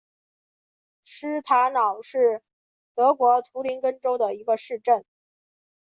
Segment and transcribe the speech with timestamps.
[1.03, 2.41] 施塔瑙是
[2.95, 5.05] 德国图林根州的一个市镇。